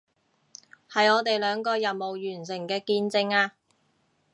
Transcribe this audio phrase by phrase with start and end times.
[0.91, 3.53] 係我哋兩個任務完成嘅見證啊